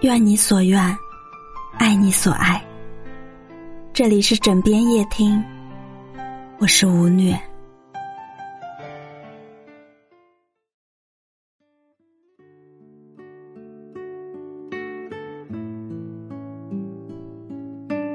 [0.00, 0.96] 愿你所愿，
[1.78, 2.62] 爱你所爱。
[3.92, 5.42] 这里是枕边夜听，
[6.58, 7.38] 我是吴虐。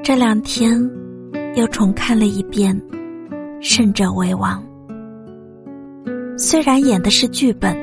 [0.02, 0.78] 这两天
[1.54, 2.74] 又重看了一遍
[3.62, 4.62] 《胜者为王》，
[6.38, 7.76] 虽然演的是剧本，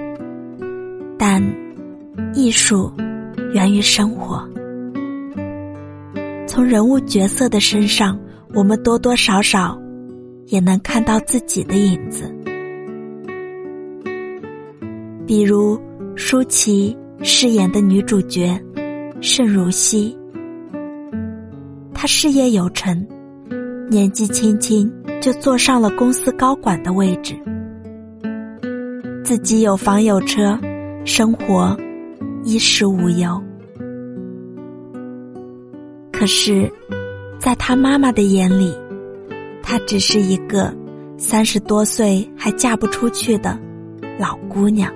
[1.19, 1.41] 但
[2.34, 2.91] 艺术
[3.53, 4.48] 源于生活。
[6.48, 8.20] 从人物角色的身上，
[8.53, 9.77] 我们多多少少
[10.48, 12.34] 也能看到自己的影子。
[15.25, 15.80] 比如
[16.16, 18.58] 舒淇饰演的女主角
[19.22, 20.16] 盛如熙。
[21.94, 23.05] 她事业有成，
[23.89, 27.34] 年纪轻轻就坐上了公司高管的位置，
[29.23, 30.58] 自己有房有车，
[31.03, 31.75] 生活
[32.45, 33.44] 衣食无忧。
[36.14, 36.72] 可是，
[37.38, 38.73] 在他妈妈的眼里，
[39.61, 40.73] 她只是一个
[41.17, 43.59] 三十多岁还嫁不出去的
[44.17, 44.89] 老姑娘。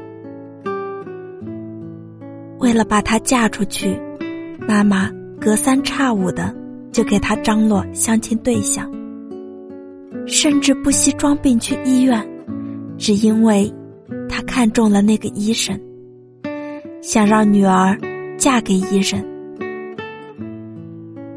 [2.59, 3.99] 为了把她嫁出去，
[4.65, 6.55] 妈妈隔三差五的。
[6.91, 8.91] 就给他张罗相亲对象，
[10.25, 12.27] 甚至不惜装病去医院，
[12.97, 13.71] 只因为
[14.27, 15.79] 他看中了那个医生，
[17.01, 17.97] 想让女儿
[18.37, 19.23] 嫁给医生。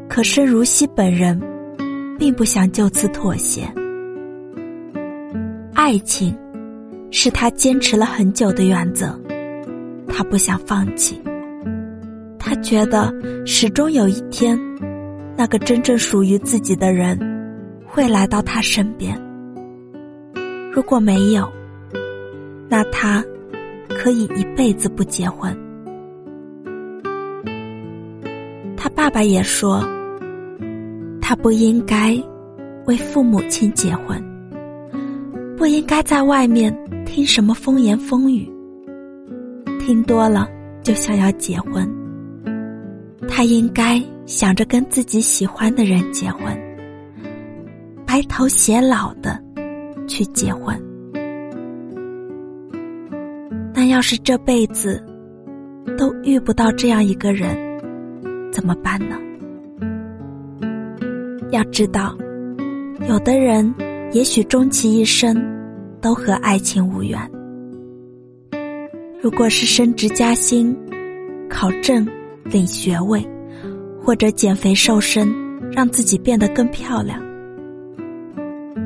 [0.09, 1.39] 可是如熙本人
[2.19, 3.61] 并不想就此妥协，
[5.73, 6.37] 爱情
[7.11, 9.19] 是他坚持了很久的原则，
[10.07, 11.19] 他不想放弃，
[12.37, 13.13] 他觉得
[13.45, 14.59] 始终有一天。
[15.35, 17.17] 那个真正属于自己的人，
[17.87, 19.19] 会来到他身边。
[20.71, 21.51] 如果没有，
[22.69, 23.25] 那他
[24.03, 25.57] 可以一辈子不结婚。
[28.75, 29.81] 他爸爸也说，
[31.21, 32.21] 他不应该
[32.85, 34.21] 为父母亲结婚，
[35.55, 38.45] 不应该在外面听什么风言风语，
[39.79, 40.49] 听多了
[40.81, 41.89] 就想要结婚。
[43.29, 44.03] 他应该。
[44.25, 46.57] 想着跟自己喜欢的人结婚，
[48.07, 49.37] 白头偕老的
[50.07, 50.81] 去结婚。
[53.83, 55.03] 那要是这辈子
[55.97, 57.53] 都遇不到这样一个人，
[58.49, 59.17] 怎么办呢？
[61.51, 62.17] 要知道，
[63.09, 63.75] 有的人
[64.13, 65.35] 也许终其一生
[65.99, 67.19] 都和爱情无缘。
[69.21, 70.73] 如果是升职加薪、
[71.49, 72.07] 考证、
[72.45, 73.21] 领学位。
[74.01, 75.33] 或者减肥瘦身，
[75.71, 77.21] 让自己变得更漂亮，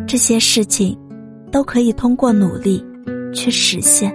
[0.07, 0.97] 这些事情
[1.51, 2.83] 都可以通过努力
[3.33, 4.11] 去实现。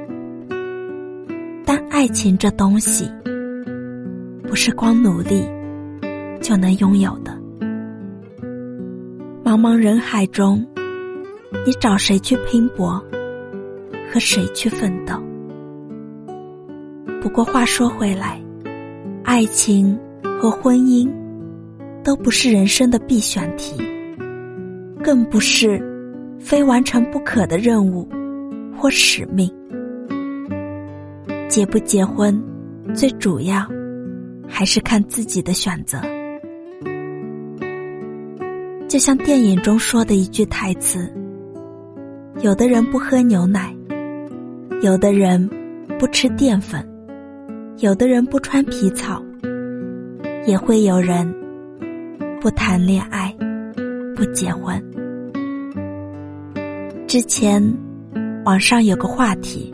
[1.64, 3.10] 但爱情这东西，
[4.42, 5.44] 不是光努力
[6.40, 7.32] 就能拥有的。
[9.44, 10.66] 茫茫人海中，
[11.66, 13.02] 你找谁去拼搏，
[14.12, 15.14] 和谁去奋斗？
[17.20, 18.40] 不过话说回来，
[19.24, 19.98] 爱情。
[20.40, 21.08] 和婚姻，
[22.02, 23.80] 都不是人生的必选题，
[25.00, 25.80] 更不是
[26.40, 28.08] 非完成不可的任务
[28.76, 29.48] 或使命。
[31.52, 32.42] 结不结婚，
[32.94, 33.68] 最主要
[34.48, 36.00] 还是看自己的选择。
[38.88, 41.12] 就像电影中说的一句台词
[42.40, 43.70] ：“有的人不喝牛奶，
[44.80, 45.46] 有的人
[45.98, 46.82] 不吃淀粉，
[47.80, 49.22] 有的人不穿皮草。”
[50.48, 51.30] 也会有人
[52.40, 53.30] 不谈恋爱，
[54.16, 54.82] 不结婚。
[57.06, 57.62] 之前
[58.46, 59.72] 网上有个话题，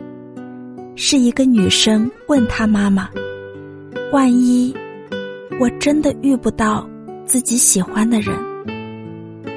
[1.01, 3.09] 是一个女生问她妈妈
[4.11, 4.75] ：“万一
[5.57, 6.85] 我真的遇不到
[7.25, 8.35] 自己喜欢的人，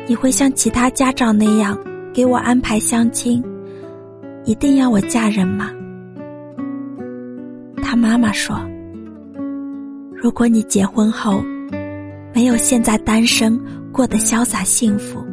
[0.07, 1.77] 你会像其他家长那样
[2.15, 3.43] 给我安排相亲，
[4.45, 5.73] 一定要我嫁人吗？”
[7.83, 8.57] 她妈妈说。
[10.15, 11.43] 如果你结婚后
[12.33, 13.61] 没有现在单身
[13.91, 15.27] 过得潇洒幸福，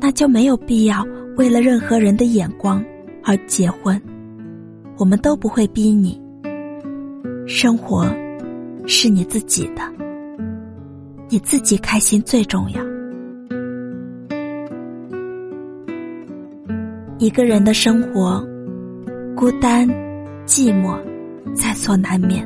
[0.00, 1.04] 那就没有必要
[1.36, 2.80] 为了任何人的眼光
[3.24, 4.00] 而结婚。
[4.98, 6.20] 我们都不会逼你，
[7.46, 8.04] 生活
[8.84, 9.82] 是你自己的，
[11.28, 12.82] 你自己开心最重要。
[17.18, 18.44] 一个人的生活，
[19.36, 19.86] 孤单、
[20.46, 20.98] 寂寞，
[21.54, 22.44] 在所难免。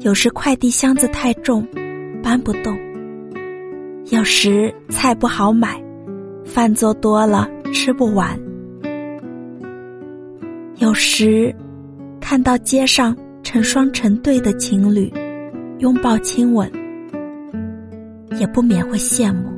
[0.00, 1.66] 有时快递箱子太重，
[2.22, 2.76] 搬不动；
[4.12, 5.82] 有时菜不好买，
[6.44, 8.38] 饭做多了吃不完；
[10.84, 11.50] 有时
[12.20, 15.10] 看到街上成双成对的情侣
[15.78, 16.70] 拥抱亲吻，
[18.38, 19.48] 也不免会羡慕。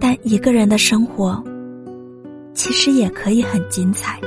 [0.00, 1.44] 但一个人的生活，
[2.54, 4.18] 其实也可以很精彩，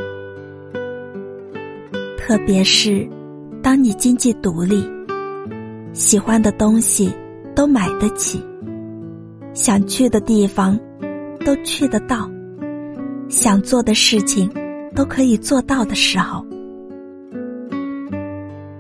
[2.20, 3.10] 特别是
[3.64, 4.88] 当你经济独立，
[5.92, 7.12] 喜欢的东西
[7.56, 8.40] 都买得起，
[9.56, 10.80] 想去的地方
[11.44, 12.30] 都去得到。
[13.32, 14.52] 想做的事情
[14.94, 16.46] 都可以做到的时候，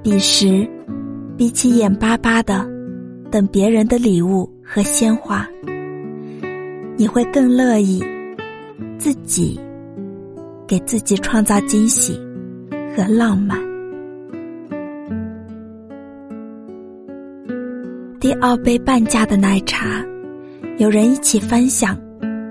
[0.03, 0.69] 彼时，
[1.37, 2.69] 比起眼巴巴的
[3.31, 5.47] 等别人的礼物和鲜花，
[6.97, 8.03] 你会更乐意
[8.99, 9.57] 自己
[10.67, 12.19] 给自己创造惊喜
[12.93, 13.57] 和浪漫。
[18.19, 20.03] 第二杯半价的奶茶，
[20.77, 21.97] 有人一起分享，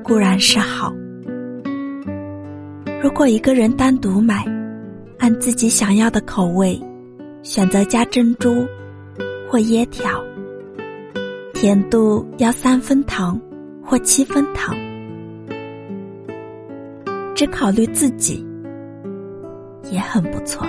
[0.02, 0.90] 固然是好。
[3.02, 4.44] 如果一个人单独买，
[5.18, 6.78] 按自己想要的口味，
[7.42, 8.66] 选择加珍珠
[9.48, 10.22] 或椰条，
[11.54, 13.40] 甜度要三分糖
[13.82, 14.76] 或七分糖，
[17.34, 18.46] 只考虑自己
[19.90, 20.66] 也很不错。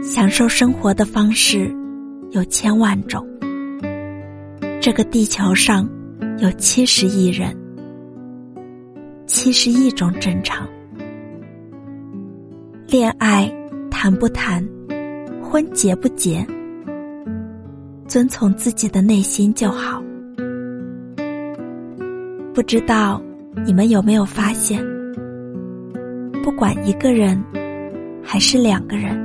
[0.00, 1.74] 享受生活的方式
[2.30, 3.26] 有千万种，
[4.80, 5.88] 这个地球上
[6.38, 7.59] 有七十亿人。
[9.32, 10.68] 七十一种正常，
[12.88, 13.48] 恋爱
[13.88, 14.68] 谈不谈，
[15.40, 16.44] 婚结不结，
[18.08, 20.02] 遵从自己的内心就好。
[22.52, 23.22] 不知道
[23.64, 24.84] 你们有没有发现，
[26.42, 27.40] 不管一个人
[28.24, 29.16] 还是两个人，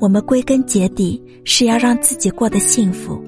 [0.00, 3.24] 我们归根结底是要让自己过得幸福，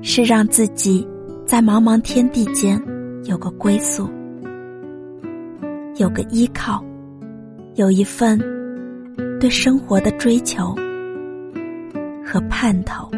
[0.00, 1.06] 是让自己。
[1.50, 2.80] 在茫茫天地间，
[3.24, 4.08] 有个归宿，
[5.96, 6.80] 有个依靠，
[7.74, 8.38] 有一份
[9.40, 10.72] 对生活的追求
[12.24, 13.10] 和盼头。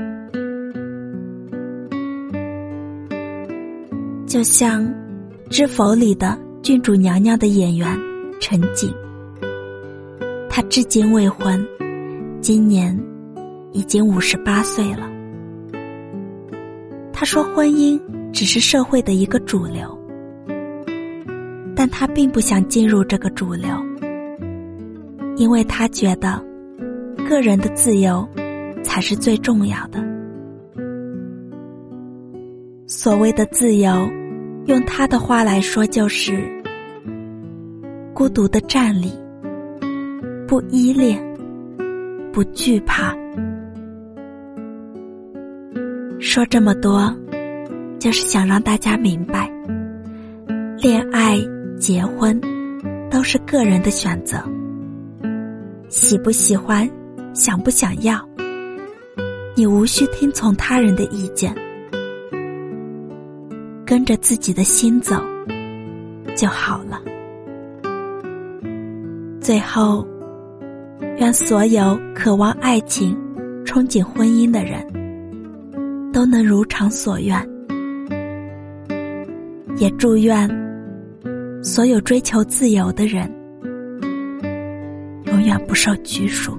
[4.26, 4.82] 就像
[5.50, 7.86] 《知否》里的郡主娘娘的演员
[8.40, 8.90] 陈瑾，
[10.48, 11.62] 她至今未婚，
[12.40, 12.98] 今年
[13.72, 15.06] 已经五十八岁了。
[17.12, 18.00] 她说：“婚姻。”
[18.32, 19.98] 只是社会的一个主流，
[21.76, 23.68] 但他并不想进入这个主流，
[25.36, 26.42] 因为他觉得
[27.28, 28.26] 个人的自由
[28.82, 30.02] 才是最重要的。
[32.86, 33.92] 所谓的自由，
[34.66, 36.42] 用他的话来说，就是
[38.14, 39.12] 孤独的站立，
[40.48, 41.22] 不依恋，
[42.32, 43.14] 不惧怕。
[46.18, 47.14] 说这么多。
[48.02, 49.48] 就是想让大家明白，
[50.76, 51.38] 恋爱、
[51.78, 52.36] 结婚
[53.08, 54.42] 都是个人的选择。
[55.88, 56.90] 喜不喜欢，
[57.32, 58.20] 想不想要，
[59.54, 61.54] 你无需听从他人的意见，
[63.86, 65.14] 跟着自己的心走
[66.34, 67.00] 就好了。
[69.40, 70.04] 最后，
[71.18, 73.16] 愿所有渴望爱情、
[73.64, 74.84] 憧憬婚姻的人，
[76.12, 77.51] 都能如偿所愿。
[79.82, 80.48] 也祝愿
[81.60, 83.28] 所有追求自由的人，
[85.24, 86.56] 永远不受拘束。